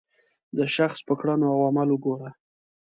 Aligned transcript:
د 0.57 0.59
شخص 0.75 0.99
په 1.07 1.13
کړنو 1.19 1.45
او 1.53 1.59
عمل 1.69 1.87
وګوره. 1.91 2.29